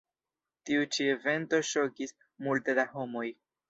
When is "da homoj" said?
2.83-3.29